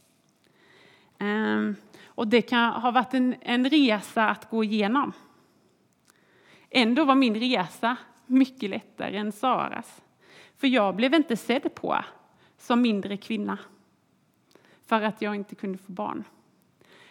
Ehm, 1.20 1.76
och 2.06 2.28
det 2.28 2.42
kan 2.42 2.82
ha 2.82 2.92
varit 2.92 3.14
en, 3.14 3.36
en 3.42 3.70
resa 3.70 4.30
att 4.30 4.50
gå 4.50 4.64
igenom. 4.64 5.14
Ändå 6.70 7.06
var 7.06 7.16
min 7.16 7.36
resa 7.36 7.96
mycket 8.26 8.70
lättare 8.70 9.18
än 9.18 9.32
Saras. 9.32 10.02
För 10.58 10.68
jag 10.68 10.96
blev 10.96 11.14
inte 11.14 11.38
sedd 11.38 11.76
på 11.76 12.04
som 12.58 12.82
mindre 12.82 13.18
kvinna 13.18 13.58
för 14.86 15.02
att 15.02 15.22
jag 15.22 15.36
inte 15.36 15.56
kunde 15.56 15.78
få 15.78 15.92
barn. 15.92 16.24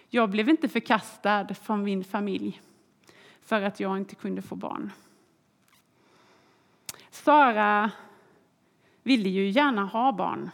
Jag 0.08 0.30
blev 0.30 0.48
inte 0.48 0.68
förkastad 0.68 1.54
från 1.54 1.82
min 1.82 2.04
familj 2.04 2.60
för 3.42 3.62
att 3.62 3.80
jag 3.80 3.96
inte 3.96 4.14
kunde 4.14 4.42
få 4.42 4.54
barn. 4.56 4.90
Sara 7.10 7.90
ville 9.02 9.28
ju 9.28 9.48
gärna 9.48 9.84
ha 9.84 10.12
barn 10.12 10.50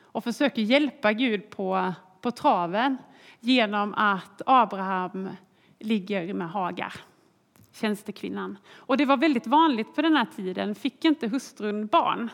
och 0.00 0.24
försöker 0.24 0.62
hjälpa 0.62 1.12
Gud 1.12 1.50
på, 1.50 1.92
på 2.20 2.30
traven 2.30 2.98
genom 3.40 3.94
att 3.94 4.42
Abraham 4.46 5.28
ligger 5.78 6.34
med 6.34 6.50
Hagar, 6.50 6.94
tjänstekvinnan. 7.72 8.58
Och 8.74 8.96
det 8.96 9.04
var 9.04 9.16
väldigt 9.16 9.46
vanligt 9.46 9.94
på 9.94 10.02
den 10.02 10.16
här 10.16 10.26
tiden. 10.36 10.74
Fick 10.74 11.04
inte 11.04 11.28
hustrun 11.28 11.86
barn 11.86 12.30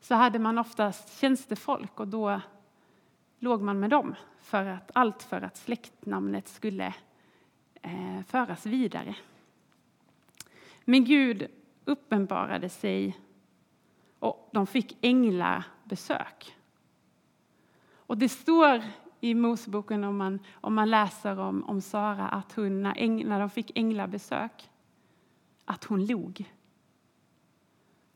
så 0.00 0.14
hade 0.14 0.38
man 0.38 0.58
oftast 0.58 1.20
tjänstefolk 1.20 2.00
och 2.00 2.08
då 2.08 2.40
låg 3.38 3.62
man 3.62 3.80
med 3.80 3.90
dem. 3.90 4.14
För 4.40 4.66
att, 4.66 4.90
allt 4.94 5.22
för 5.22 5.42
att 5.42 5.56
släktnamnet 5.56 6.48
skulle 6.48 6.94
eh, 7.82 8.22
föras 8.26 8.66
vidare. 8.66 9.16
Men 10.84 11.04
Gud 11.04 11.46
uppenbarade 11.84 12.68
sig 12.68 13.18
och 14.18 14.50
de 14.52 14.66
fick 14.66 14.98
änglabesök. 15.00 16.56
Och 18.06 18.18
det 18.18 18.28
står 18.28 18.82
i 19.20 19.34
Moseboken 19.34 20.04
om 20.04 20.16
man, 20.16 20.38
om 20.54 20.74
man 20.74 20.90
läser 20.90 21.38
om, 21.38 21.64
om 21.64 21.80
Sara 21.80 22.28
att 22.28 22.52
hon, 22.52 22.82
när, 22.82 22.94
äng, 22.96 23.28
när 23.28 23.40
de 23.40 23.50
fick 23.50 23.78
änglabesök, 23.78 24.70
att 25.64 25.84
hon 25.84 26.06
log. 26.06 26.52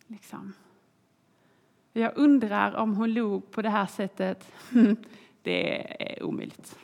Liksom. 0.06 0.52
Jag 1.92 2.12
undrar 2.16 2.74
om 2.74 2.94
hon 2.94 3.12
log 3.12 3.50
på 3.50 3.62
det 3.62 3.70
här 3.70 3.86
sättet. 3.86 4.52
Det 5.42 6.02
är 6.02 6.22
omöjligt. 6.22 6.78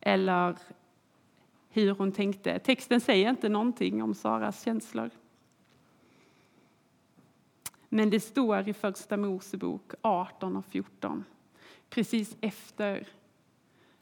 Eller 0.00 0.56
hur 1.68 1.90
hon 1.90 2.12
tänkte. 2.12 2.58
Texten 2.58 3.00
säger 3.00 3.30
inte 3.30 3.48
någonting 3.48 4.02
om 4.02 4.14
Saras 4.14 4.64
känslor. 4.64 5.10
Men 7.94 8.10
det 8.10 8.20
står 8.20 8.68
i 8.68 8.72
Första 8.72 9.16
Mosebok 9.16 9.92
18 10.02 10.56
och 10.56 10.64
14, 10.64 11.24
precis 11.90 12.36
efter 12.40 13.08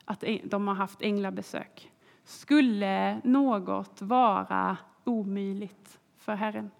att 0.05 0.25
de 0.45 0.69
har 0.69 0.75
haft 0.75 1.03
änglabesök. 1.03 1.93
Skulle 2.25 3.21
något 3.25 4.03
vara 4.03 4.77
omöjligt 5.05 5.99
för 6.17 6.35
Herren? 6.35 6.71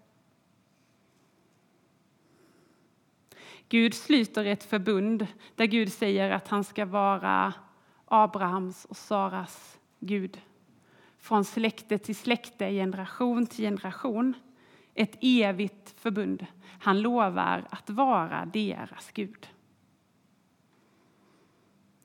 Gud 3.69 3.95
sluter 3.95 4.45
ett 4.45 4.65
förbund 4.65 5.27
där 5.55 5.67
Gud 5.67 5.93
säger 5.93 6.31
att 6.31 6.49
han 6.49 6.65
ska 6.65 6.87
vara 6.87 7.55
Abrahams 8.05 8.85
och 8.85 8.97
Saras 8.97 9.79
Gud. 10.01 10.41
Från 11.19 11.45
släkte 11.45 11.99
till 11.99 12.17
släkte, 12.17 12.71
generation 12.71 13.47
till 13.47 13.65
generation. 13.65 14.35
Ett 14.95 15.19
evigt 15.21 16.01
förbund. 16.01 16.47
Han 16.63 17.01
lovar 17.01 17.67
att 17.71 17.91
vara 17.91 18.45
deras 18.45 19.11
Gud. 19.11 19.49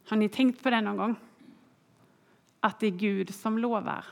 Har 0.08 0.18
ni 0.18 0.30
tänkt 0.30 0.64
på 0.64 0.70
det 0.70 0.82
någon 0.82 0.98
gång? 0.98 1.16
Att 2.60 2.80
det 2.80 2.88
är 2.88 2.92
Gud 2.92 3.34
som 3.34 3.58
lovar 3.58 4.06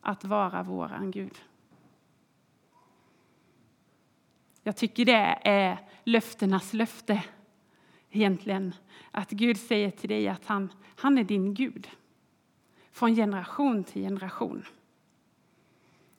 att 0.00 0.24
vara 0.24 0.62
våran 0.62 1.10
Gud. 1.10 1.42
Jag 4.62 4.76
tycker 4.76 5.04
det 5.04 5.38
är 5.44 5.78
löftenas 6.04 6.72
löfte 6.72 7.24
egentligen. 8.10 8.74
Att 9.10 9.30
Gud 9.30 9.56
säger 9.56 9.90
till 9.90 10.08
dig 10.08 10.28
att 10.28 10.46
han, 10.46 10.72
han 10.96 11.18
är 11.18 11.24
din 11.24 11.54
Gud. 11.54 11.88
Från 12.90 13.14
generation 13.14 13.84
till 13.84 14.02
generation. 14.02 14.64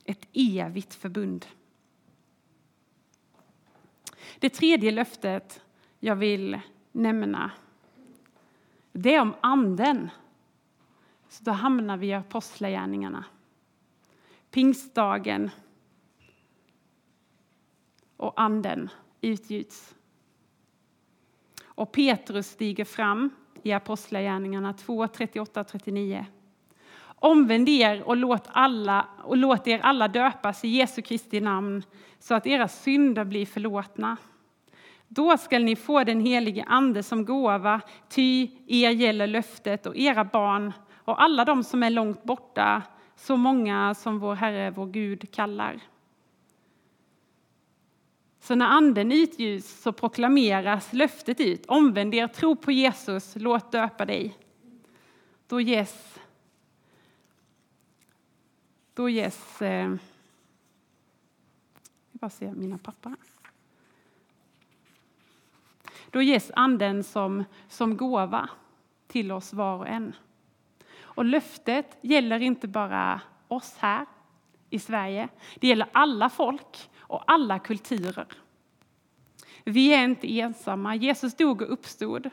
Ett 0.06 0.28
evigt 0.34 0.94
förbund. 0.94 1.46
Det 4.40 4.50
tredje 4.50 4.92
löftet 4.92 5.62
jag 6.00 6.16
vill 6.16 6.60
nämna 6.92 7.52
det 8.94 9.16
är 9.16 9.22
om 9.22 9.36
Anden. 9.42 10.10
Så 11.30 11.44
då 11.44 11.52
hamnar 11.52 11.98
vi 11.98 12.08
i 12.08 12.14
Apostlagärningarna. 12.14 13.26
Pingstdagen 14.52 15.50
och 18.18 18.42
Anden 18.42 18.90
utgjuts. 19.22 19.96
Och 21.64 21.92
Petrus 21.92 22.48
stiger 22.48 22.86
fram 22.86 23.30
i 23.64 23.72
Apostlagärningarna 23.72 24.74
2, 24.74 25.06
38-39. 25.06 26.26
Omvänd 27.24 27.70
er 27.70 28.04
och 28.04 28.18
låt, 28.18 28.50
alla, 28.52 29.06
och 29.24 29.38
låt 29.38 29.68
er 29.68 29.80
alla 29.80 30.08
döpas 30.08 30.64
i 30.66 30.68
Jesu 30.68 31.02
Kristi 31.02 31.42
namn 31.42 31.84
så 32.20 32.34
att 32.34 32.48
era 32.48 32.68
synder 32.68 33.24
blir 33.24 33.46
förlåtna. 33.46 34.18
Då 35.08 35.38
skall 35.38 35.64
ni 35.64 35.76
få 35.76 36.04
den 36.04 36.22
helige 36.22 36.64
Ande 36.64 37.04
som 37.04 37.26
gåva, 37.26 37.82
ty 38.10 38.50
er 38.68 38.90
gäller 38.90 39.28
löftet 39.28 39.86
och 39.86 39.98
era 39.98 40.24
barn 40.24 40.74
och 40.96 41.22
alla 41.22 41.46
de 41.46 41.64
som 41.64 41.84
är 41.84 41.90
långt 41.90 42.24
borta, 42.24 42.82
så 43.16 43.38
många 43.38 43.94
som 43.94 44.20
vår 44.20 44.36
Herre, 44.36 44.72
vår 44.72 44.86
Gud 44.86 45.32
kallar. 45.32 45.80
Så 48.40 48.56
när 48.56 48.68
anden 48.68 49.12
utljus 49.12 49.82
så 49.82 49.92
proklameras 49.92 50.94
löftet 50.94 51.40
ut. 51.40 51.66
Omvänd 51.66 52.14
er, 52.16 52.28
tro 52.28 52.56
på 52.56 52.72
Jesus, 52.72 53.34
låt 53.36 53.72
döpa 53.72 54.06
dig. 54.06 54.38
Då 55.48 55.62
ges, 55.62 56.20
då 58.94 59.10
ges 59.10 59.62
eh, 59.62 59.96
jag 62.12 62.20
bara 62.20 62.30
se 62.30 62.52
mina 62.52 62.78
papper. 62.78 63.16
Då 66.10 66.22
ges 66.22 66.52
anden 66.56 67.04
som, 67.04 67.44
som 67.68 67.98
gåva 67.98 68.50
till 69.08 69.32
oss 69.32 69.54
var 69.54 69.78
och 69.78 69.88
en. 69.88 70.16
Och 71.02 71.26
löftet 71.26 71.98
gäller 72.02 72.42
inte 72.42 72.68
bara 72.68 73.22
oss 73.48 73.78
här 73.80 74.06
i 74.70 74.80
Sverige. 74.80 75.30
Det 75.56 75.68
gäller 75.68 75.88
alla 75.92 76.30
folk 76.30 76.90
och 76.98 77.24
alla 77.28 77.60
kulturer. 77.60 78.28
Vi 79.64 79.94
är 79.94 80.04
inte 80.04 80.40
ensamma. 80.40 80.96
Jesus 80.96 81.36
dog 81.36 81.62
och 81.62 81.74
uppstod. 81.74 82.30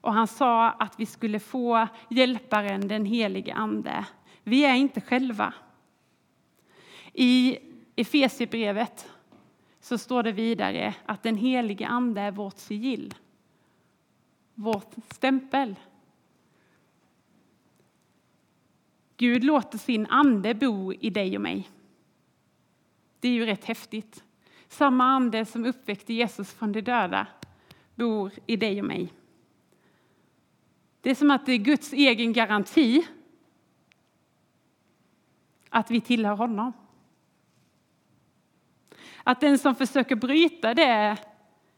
Och 0.00 0.12
han 0.12 0.26
sa 0.26 0.70
att 0.70 1.00
vi 1.00 1.06
skulle 1.06 1.40
få 1.40 1.88
hjälparen, 2.10 2.88
den 2.88 3.04
helige 3.04 3.54
Ande. 3.54 4.06
Vi 4.42 4.64
är 4.64 4.74
inte 4.74 5.00
själva. 5.00 5.54
I 7.18 7.58
Efesierbrevet 7.96 9.10
så 9.80 9.98
står 9.98 10.22
det 10.22 10.32
vidare 10.32 10.94
att 11.06 11.22
den 11.22 11.36
helige 11.36 11.86
Ande 11.86 12.20
är 12.20 12.30
vårt 12.30 12.58
sigill, 12.58 13.14
vårt 14.54 14.94
stämpel. 15.10 15.74
Gud 19.16 19.44
låter 19.44 19.78
sin 19.78 20.06
ande 20.06 20.54
bo 20.54 20.92
i 20.92 21.10
dig 21.10 21.36
och 21.36 21.42
mig. 21.42 21.70
Det 23.20 23.28
är 23.28 23.32
ju 23.32 23.46
rätt 23.46 23.64
häftigt. 23.64 24.24
Samma 24.68 25.04
ande 25.04 25.44
som 25.44 25.64
uppväckte 25.64 26.14
Jesus 26.14 26.52
från 26.52 26.72
de 26.72 26.80
döda 26.80 27.26
bor 27.94 28.32
i 28.46 28.56
dig 28.56 28.80
och 28.80 28.86
mig. 28.86 29.12
Det 31.00 31.10
är 31.10 31.14
som 31.14 31.30
att 31.30 31.46
det 31.46 31.52
är 31.52 31.58
Guds 31.58 31.92
egen 31.92 32.32
garanti 32.32 33.06
att 35.70 35.90
vi 35.90 36.00
tillhör 36.00 36.36
honom. 36.36 36.72
Att 39.28 39.40
den 39.40 39.58
som 39.58 39.74
försöker 39.74 40.16
bryta 40.16 40.74
det 40.74 41.16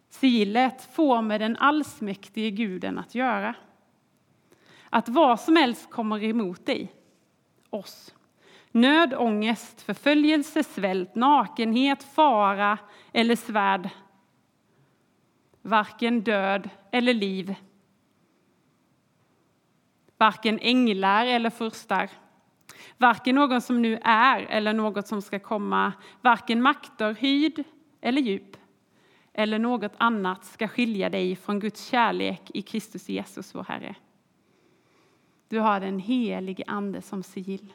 sigillet 0.08 0.88
får 0.92 1.22
med 1.22 1.40
den 1.40 1.56
allsmäktige 1.56 2.50
guden 2.50 2.98
att 2.98 3.14
göra. 3.14 3.54
Att 4.90 5.08
vad 5.08 5.40
som 5.40 5.56
helst 5.56 5.90
kommer 5.90 6.24
emot 6.24 6.66
dig, 6.66 6.92
oss. 7.70 8.14
Nöd, 8.70 9.14
ångest, 9.14 9.82
förföljelse, 9.82 10.64
svält, 10.64 11.14
nakenhet, 11.14 12.02
fara 12.02 12.78
eller 13.12 13.36
svärd. 13.36 13.88
Varken 15.62 16.20
död 16.20 16.70
eller 16.90 17.14
liv. 17.14 17.54
Varken 20.16 20.58
änglar 20.58 21.26
eller 21.26 21.50
furstar 21.50 22.10
Varken 22.96 23.34
någon 23.34 23.60
som 23.60 23.82
nu 23.82 23.98
är 24.02 24.40
eller 24.40 24.72
något 24.72 25.08
som 25.08 25.22
ska 25.22 25.38
komma, 25.38 25.92
varken 26.20 26.62
makter, 26.62 27.14
hyd 27.14 27.64
eller 28.00 28.22
djup 28.22 28.56
eller 29.32 29.58
något 29.58 29.92
annat 29.98 30.44
ska 30.44 30.68
skilja 30.68 31.10
dig 31.10 31.36
från 31.36 31.60
Guds 31.60 31.86
kärlek 31.86 32.50
i 32.54 32.62
Kristus 32.62 33.08
Jesus, 33.08 33.54
vår 33.54 33.64
Herre. 33.64 33.94
Du 35.48 35.58
har 35.58 35.80
den 35.80 35.98
helige 35.98 36.64
Ande 36.66 37.02
som 37.02 37.22
sigill. 37.22 37.72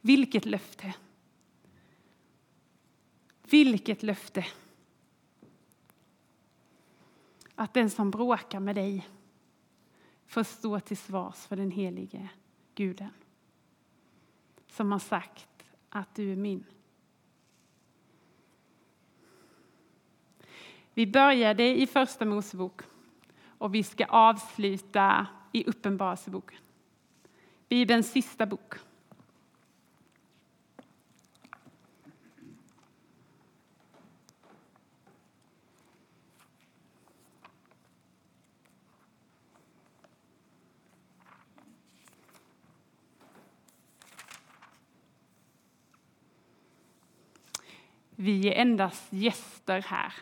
Vilket 0.00 0.44
löfte! 0.44 0.94
Vilket 3.42 4.02
löfte! 4.02 4.46
Att 7.54 7.74
den 7.74 7.90
som 7.90 8.10
bråkar 8.10 8.60
med 8.60 8.74
dig 8.74 9.08
får 10.26 10.42
stå 10.42 10.80
till 10.80 10.96
svars 10.96 11.36
för 11.46 11.56
den 11.56 11.70
helige 11.70 12.28
Guden 12.74 13.10
som 14.70 14.92
har 14.92 14.98
sagt 14.98 15.64
att 15.88 16.14
du 16.14 16.32
är 16.32 16.36
min. 16.36 16.64
Vi 20.94 21.06
började 21.06 21.80
i 21.80 21.86
Första 21.86 22.24
Mosebok 22.24 22.82
och 23.58 23.74
vi 23.74 23.82
ska 23.82 24.04
avsluta 24.04 25.26
i 25.52 25.64
Uppenbarelseboken, 25.64 26.58
Bibelns 27.68 28.12
sista 28.12 28.46
bok. 28.46 28.74
Vi 48.22 48.48
är 48.48 48.52
endast 48.52 49.12
gäster 49.12 49.82
här 49.82 50.12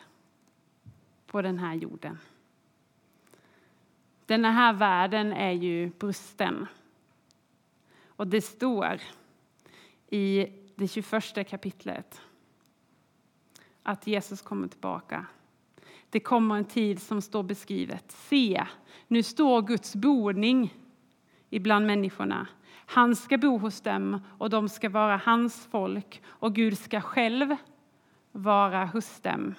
på 1.26 1.42
den 1.42 1.58
här 1.58 1.74
jorden. 1.74 2.18
Den 4.26 4.44
här 4.44 4.72
världen 4.72 5.32
är 5.32 5.52
ju 5.52 5.90
brusten. 5.90 6.66
Och 8.06 8.26
det 8.26 8.42
står 8.42 9.00
i 10.08 10.46
det 10.74 10.88
21 10.88 11.48
kapitlet 11.48 12.20
att 13.82 14.06
Jesus 14.06 14.42
kommer 14.42 14.68
tillbaka. 14.68 15.26
Det 16.10 16.20
kommer 16.20 16.56
en 16.56 16.64
tid 16.64 17.02
som 17.02 17.22
står 17.22 17.42
beskrivet. 17.42 18.12
Se, 18.12 18.66
nu 19.08 19.22
står 19.22 19.62
Guds 19.62 19.96
boning 19.96 20.74
ibland 21.50 21.86
människorna. 21.86 22.46
Han 22.70 23.16
ska 23.16 23.38
bo 23.38 23.58
hos 23.58 23.80
dem 23.80 24.20
och 24.38 24.50
de 24.50 24.68
ska 24.68 24.88
vara 24.88 25.16
hans 25.16 25.66
folk 25.66 26.22
och 26.26 26.54
Gud 26.54 26.78
ska 26.78 27.00
själv 27.00 27.56
vara 28.38 28.84
hos 28.84 29.20
dem. 29.20 29.54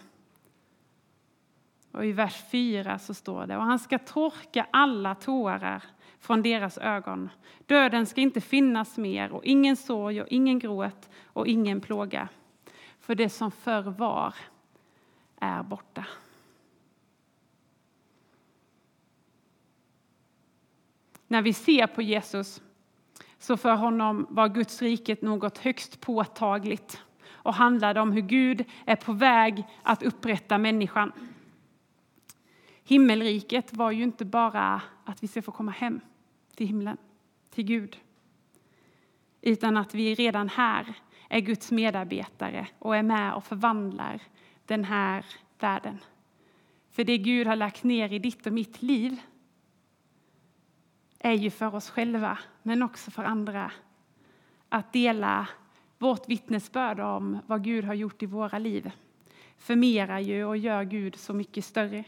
Och 1.92 2.06
I 2.06 2.12
vers 2.12 2.44
4 2.52 3.00
så 3.00 3.14
står 3.14 3.48
det, 3.48 3.58
och 3.58 3.64
han 3.64 3.80
ska 3.80 4.00
torka 4.00 4.68
alla 4.72 5.16
tårar 5.16 5.84
från 6.20 6.42
deras 6.42 6.78
ögon. 6.78 7.30
Döden 7.66 8.06
ska 8.06 8.22
inte 8.22 8.42
finnas 8.42 8.98
mer, 8.98 9.32
och 9.32 9.46
ingen 9.46 9.76
sorg 9.76 10.22
och 10.22 10.28
ingen 10.28 10.60
gråt 10.60 11.10
och 11.26 11.48
ingen 11.48 11.82
plåga. 11.82 12.30
För 13.00 13.16
det 13.16 13.30
som 13.30 13.52
förr 13.52 13.82
var 13.82 14.36
är 15.40 15.64
borta. 15.64 16.06
När 21.28 21.42
vi 21.42 21.54
ser 21.54 21.88
på 21.88 22.02
Jesus 22.02 22.62
så 23.38 23.58
för 23.58 23.76
honom 23.76 24.28
var 24.30 24.48
Guds 24.48 24.82
riket 24.82 25.22
något 25.22 25.58
högst 25.58 26.02
påtagligt 26.02 27.04
och 27.44 27.54
handlade 27.54 28.02
om 28.02 28.12
hur 28.12 28.22
Gud 28.22 28.66
är 28.86 28.96
på 28.96 29.14
väg 29.14 29.64
att 29.84 30.04
upprätta 30.04 30.58
människan. 30.58 31.12
Himmelriket 32.84 33.74
var 33.74 33.92
ju 33.92 34.04
inte 34.04 34.26
bara 34.26 34.82
att 35.06 35.24
vi 35.24 35.28
ska 35.28 35.42
få 35.42 35.52
komma 35.52 35.72
hem 35.72 36.02
till 36.56 36.68
himlen, 36.68 36.98
till 37.50 37.64
Gud. 37.64 37.98
Utan 39.42 39.78
att 39.78 39.96
vi 39.96 40.16
redan 40.16 40.50
här 40.50 40.94
är 41.30 41.40
Guds 41.40 41.72
medarbetare 41.72 42.68
och 42.80 42.96
är 42.96 43.04
med 43.04 43.34
och 43.34 43.44
förvandlar 43.44 44.22
den 44.66 44.84
här 44.84 45.26
världen. 45.60 46.00
För 46.92 47.04
det 47.04 47.18
Gud 47.18 47.48
har 47.48 47.56
lagt 47.56 47.84
ner 47.84 48.14
i 48.14 48.20
ditt 48.20 48.48
och 48.48 48.54
mitt 48.54 48.82
liv 48.82 49.22
är 51.20 51.34
ju 51.34 51.50
för 51.50 51.76
oss 51.76 51.90
själva, 51.90 52.40
men 52.64 52.84
också 52.84 53.12
för 53.12 53.24
andra. 53.24 53.72
Att 54.70 54.94
dela 54.94 55.48
vårt 56.00 56.30
vittnesbörd 56.30 57.00
om 57.00 57.40
vad 57.48 57.64
Gud 57.64 57.86
har 57.86 57.94
gjort 57.94 58.24
i 58.24 58.26
våra 58.26 58.60
liv 58.60 58.92
förmerar 59.58 60.20
ju 60.20 60.46
och 60.46 60.58
gör 60.58 60.84
Gud 60.84 61.16
så 61.16 61.34
mycket 61.34 61.66
större. 61.66 62.04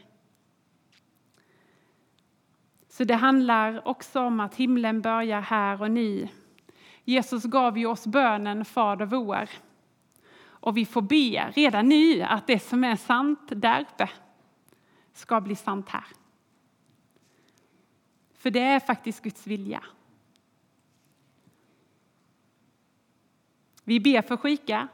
Så 2.90 3.04
det 3.04 3.16
handlar 3.16 3.88
också 3.88 4.20
om 4.20 4.40
att 4.40 4.56
himlen 4.56 5.02
börjar 5.02 5.42
här 5.42 5.82
och 5.82 5.92
nu. 5.92 6.28
Jesus 7.04 7.44
gav 7.44 7.78
ju 7.78 7.86
oss 7.86 8.08
bönen 8.08 8.66
Fader 8.66 9.06
vår. 9.06 9.50
Och 10.44 10.78
vi 10.78 10.86
får 10.86 11.02
be 11.02 11.52
redan 11.54 11.90
nu 11.90 12.22
att 12.22 12.48
det 12.48 12.60
som 12.60 12.84
är 12.84 12.96
sant 12.96 13.40
där 13.50 13.82
uppe 13.82 14.10
ska 15.14 15.42
bli 15.42 15.56
sant 15.56 15.90
här. 15.90 16.06
För 18.34 18.52
det 18.52 18.60
är 18.60 18.80
faktiskt 18.80 19.24
Guds 19.24 19.48
vilja. 19.48 19.84
Vi 23.92 24.00
ber 24.00 24.22
för 24.22 24.38
sjuka 24.38 24.88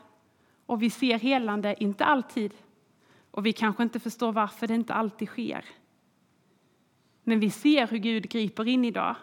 och 0.65 0.81
vi 0.81 0.89
ser 0.89 1.19
helande, 1.19 1.83
inte 1.83 2.05
alltid. 2.05 2.53
Och 3.31 3.45
vi 3.45 3.53
kanske 3.53 3.83
inte 3.83 3.99
förstår 3.99 4.31
varför 4.31 4.67
det 4.67 4.73
inte 4.73 4.93
alltid 4.93 5.27
sker. 5.27 5.65
Men 7.23 7.39
vi 7.39 7.49
ser 7.49 7.87
hur 7.87 7.97
Gud 7.97 8.29
griper 8.29 8.67
in 8.67 8.85
idag. 8.85 9.15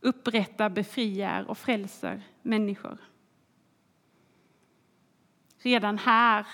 upprättar, 0.00 0.70
befriar 0.70 1.42
och 1.42 1.58
frälser 1.58 2.22
människor. 2.42 2.98
Redan 5.58 5.98
här 5.98 6.46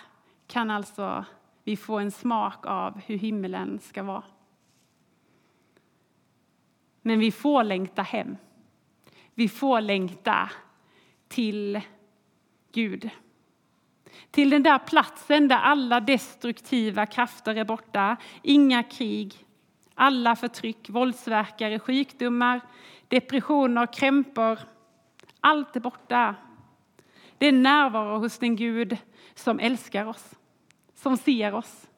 kan 0.47 0.71
alltså 0.71 1.25
vi 1.65 1.77
få 1.77 1.99
en 1.99 2.11
smak 2.11 2.67
av 2.67 3.01
hur 3.01 3.19
himmelen 3.19 3.79
ska 3.79 4.03
vara. 4.03 4.25
Men 7.03 7.19
vi 7.19 7.33
får 7.33 7.65
längta 7.65 8.03
hem. 8.03 8.37
Vi 9.35 9.49
får 9.49 9.81
längta 9.81 10.51
till 11.29 11.83
Gud. 12.79 13.11
Till 14.31 14.51
den 14.51 14.63
där 14.63 14.79
platsen 14.79 15.49
där 15.49 15.57
alla 15.57 16.01
destruktiva 16.01 17.07
krafter 17.07 17.55
är 17.55 17.65
borta, 17.65 18.17
inga 18.43 18.83
krig, 18.83 19.47
alla 19.95 20.37
förtryck, 20.37 20.91
våldsverkare, 20.91 21.79
sjukdomar, 21.79 22.61
depressioner, 23.09 23.87
krämpor. 23.93 24.59
Allt 25.41 25.77
är 25.77 25.81
borta. 25.81 26.35
Det 27.39 27.47
är 27.47 27.53
närvaro 27.53 28.19
hos 28.19 28.39
den 28.39 28.57
Gud 28.57 28.97
som 29.35 29.59
älskar 29.59 30.07
oss, 30.07 30.35
som 30.95 31.17
ser 31.17 31.55
oss. 31.55 31.89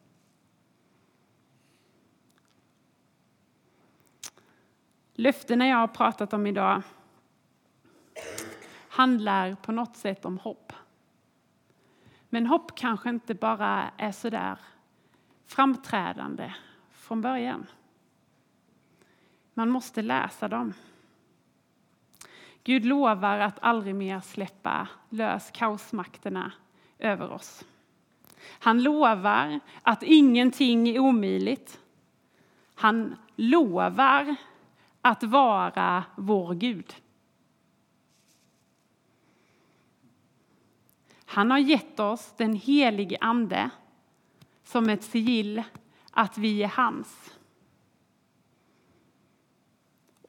Löftena 5.15 5.69
jag 5.69 5.77
har 5.77 5.89
pratat 5.89 6.33
om 6.33 6.47
idag 6.47 6.83
handlar 8.91 9.55
på 9.55 9.73
något 9.73 9.97
sätt 9.97 10.25
om 10.25 10.39
hopp. 10.39 10.73
Men 12.29 12.47
hopp 12.47 12.75
kanske 12.75 13.09
inte 13.09 13.35
bara 13.35 13.91
är 13.97 14.13
så 14.13 14.31
där 14.31 14.59
framträdande 15.47 16.55
från 16.91 17.21
början. 17.21 17.67
Man 19.55 19.71
måste 19.71 20.03
läsa 20.03 20.49
dem. 20.49 20.73
Gud 22.65 22.85
lovar 22.85 23.39
att 23.39 23.59
aldrig 23.63 23.95
mer 23.95 24.21
släppa 24.21 24.89
lös 25.09 25.51
kaosmakterna 25.51 26.53
över 26.99 27.31
oss. 27.33 27.65
Han 28.59 28.83
lovar 28.83 29.61
att 29.83 30.03
ingenting 30.03 30.89
är 30.89 30.99
omöjligt. 30.99 31.81
Han 32.75 33.17
lovar 33.37 34.37
att 35.01 35.23
vara 35.23 36.05
vår 36.17 36.55
Gud. 36.55 36.95
Han 41.33 41.51
har 41.51 41.59
gett 41.59 42.01
oss 42.01 42.35
den 42.37 42.55
helige 42.55 43.19
Ande 43.21 43.71
som 44.65 44.89
ett 44.89 45.03
sigill 45.03 45.63
att 46.11 46.39
vi 46.39 46.63
är 46.63 46.69
hans. 46.69 47.35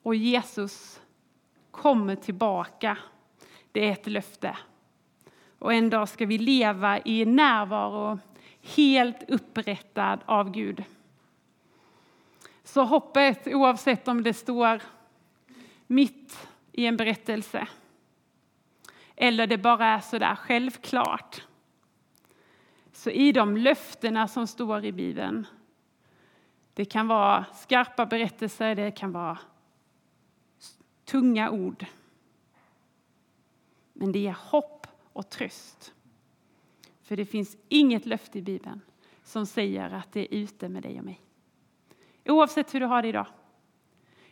Och 0.03 0.15
Jesus 0.15 1.01
kommer 1.71 2.15
tillbaka. 2.15 2.97
Det 3.71 3.87
är 3.87 3.91
ett 3.91 4.07
löfte. 4.07 4.57
Och 5.59 5.73
en 5.73 5.89
dag 5.89 6.09
ska 6.09 6.25
vi 6.25 6.37
leva 6.37 6.99
i 6.99 7.25
närvaro, 7.25 8.19
helt 8.61 9.29
upprättad 9.29 10.19
av 10.25 10.51
Gud. 10.51 10.83
Så 12.63 12.83
hoppet, 12.83 13.47
oavsett 13.47 14.07
om 14.07 14.23
det 14.23 14.33
står 14.33 14.81
mitt 15.87 16.47
i 16.71 16.85
en 16.85 16.97
berättelse 16.97 17.67
eller 19.21 19.47
det 19.47 19.57
bara 19.57 19.87
är 19.87 19.99
så 19.99 20.17
där 20.17 20.35
självklart. 20.35 21.47
Så 22.91 23.09
i 23.09 23.31
de 23.31 23.57
löftena 23.57 24.27
som 24.27 24.47
står 24.47 24.85
i 24.85 24.91
Bibeln, 24.91 25.47
det 26.73 26.85
kan 26.85 27.07
vara 27.07 27.45
skarpa 27.53 28.05
berättelser, 28.05 28.75
det 28.75 28.91
kan 28.91 29.11
vara 29.11 29.37
tunga 31.05 31.51
ord. 31.51 31.85
Men 33.93 34.11
det 34.11 34.19
ger 34.19 34.37
hopp 34.39 34.87
och 35.13 35.29
tröst. 35.29 35.93
För 37.01 37.17
det 37.17 37.25
finns 37.25 37.57
inget 37.69 38.05
löfte 38.05 38.39
i 38.39 38.41
Bibeln 38.41 38.81
som 39.23 39.45
säger 39.45 39.93
att 39.93 40.11
det 40.11 40.19
är 40.19 40.37
ute 40.37 40.69
med 40.69 40.83
dig 40.83 40.99
och 40.99 41.05
mig. 41.05 41.21
Oavsett 42.25 42.73
hur 42.73 42.79
du 42.79 42.85
har 42.85 43.01
det 43.01 43.07
idag. 43.07 43.27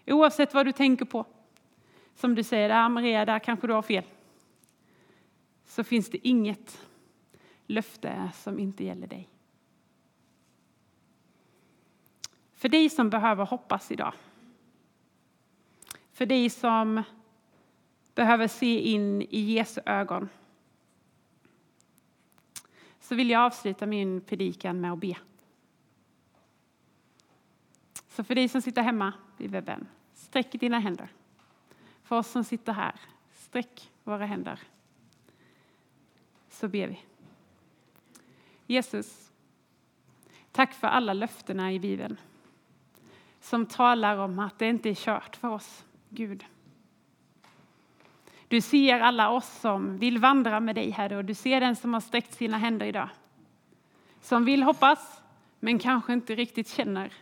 Oavsett 0.08 0.54
vad 0.54 0.66
du 0.66 0.72
tänker 0.72 1.06
på. 1.06 1.26
Som 2.16 2.36
du 2.36 2.44
säger, 2.44 2.70
ah, 2.70 2.90
Maria, 2.90 3.26
där 3.26 3.40
kanske 3.40 3.68
du 3.68 3.74
har 3.74 3.82
fel. 3.82 4.04
Så 5.70 5.84
finns 5.84 6.10
det 6.10 6.28
inget 6.28 6.88
löfte 7.68 8.32
som 8.36 8.60
inte 8.60 8.84
gäller 8.84 9.08
dig. 9.08 9.30
För 12.54 12.70
dig 12.70 12.90
som 12.90 13.10
behöver 13.10 13.46
hoppas 13.46 13.92
idag. 13.92 14.14
För 16.12 16.26
dig 16.26 16.50
som 16.50 17.04
behöver 18.16 18.48
se 18.48 18.80
in 18.80 19.22
i 19.22 19.40
Jesu 19.40 19.82
ögon. 19.86 20.30
Så 23.00 23.16
vill 23.16 23.30
jag 23.30 23.42
avsluta 23.42 23.86
min 23.86 24.22
predikan 24.22 24.82
med 24.82 24.94
att 24.94 25.00
be. 25.00 25.18
Så 28.08 28.24
för 28.24 28.36
dig 28.36 28.50
som 28.50 28.62
sitter 28.62 28.82
hemma 28.82 29.14
vid 29.38 29.52
webben, 29.52 29.88
sträck 30.14 30.52
dina 30.52 30.80
händer. 30.80 31.12
För 32.04 32.18
oss 32.18 32.28
som 32.28 32.44
sitter 32.44 32.74
här, 32.74 32.96
sträck 33.32 33.92
våra 34.04 34.26
händer. 34.26 34.60
Så 36.60 36.68
ber 36.68 36.88
vi. 36.88 37.00
Jesus, 38.66 39.32
tack 40.52 40.74
för 40.74 40.88
alla 40.88 41.14
löftena 41.14 41.74
i 41.74 41.80
Bibeln 41.80 42.18
som 43.42 43.66
talar 43.66 44.18
om 44.18 44.40
att 44.40 44.60
det 44.60 44.70
inte 44.70 44.90
är 44.90 44.96
kört 44.96 45.36
för 45.36 45.48
oss, 45.48 45.86
Gud. 46.10 46.46
Du 48.48 48.62
ser 48.62 49.00
alla 49.00 49.30
oss 49.30 49.60
som 49.60 49.98
vill 49.98 50.18
vandra 50.18 50.60
med 50.60 50.76
dig, 50.76 50.90
Herre, 50.90 51.18
och 51.18 51.26
du 51.26 51.34
ser 51.34 51.60
den 51.62 51.76
som 51.76 51.94
har 51.94 52.02
sträckt 52.02 52.34
sina 52.34 52.58
händer 52.58 52.86
idag. 52.86 53.10
Som 54.22 54.46
vill 54.46 54.64
hoppas, 54.64 55.22
men 55.60 55.80
kanske 55.80 56.14
inte 56.14 56.36
riktigt 56.36 56.70
känner 56.70 57.14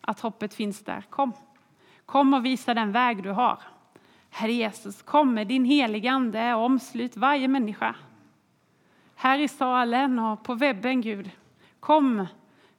att 0.00 0.20
hoppet 0.20 0.54
finns 0.54 0.84
där. 0.84 1.02
Kom, 1.10 1.32
kom 2.04 2.34
och 2.34 2.44
visa 2.44 2.74
den 2.74 2.92
väg 2.92 3.22
du 3.22 3.30
har. 3.30 3.58
Herre 4.30 4.52
Jesus, 4.52 5.02
kom 5.02 5.34
med 5.34 5.46
din 5.46 5.64
helige 5.64 6.10
Ande 6.10 6.54
och 6.54 6.64
omslut 6.64 7.16
varje 7.16 7.48
människa. 7.48 7.94
Här 9.18 9.38
i 9.38 9.48
salen 9.48 10.18
och 10.18 10.44
på 10.44 10.54
webben, 10.54 11.00
Gud. 11.00 11.30
Kom 11.80 12.26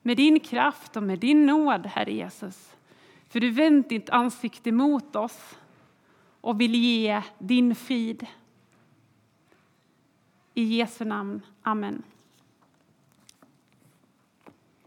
med 0.01 0.17
din 0.17 0.39
kraft 0.39 0.97
och 0.97 1.03
med 1.03 1.19
din 1.19 1.45
nåd, 1.45 1.85
Herre 1.85 2.13
Jesus. 2.13 2.75
För 3.29 3.39
du 3.39 3.49
vänt 3.49 3.89
ditt 3.89 4.09
ansikte 4.09 4.71
mot 4.71 5.15
oss 5.15 5.57
och 6.41 6.61
vill 6.61 6.75
ge 6.75 7.21
din 7.39 7.75
frid. 7.75 8.27
I 10.53 10.63
Jesu 10.63 11.05
namn. 11.05 11.41
Amen. 11.61 12.03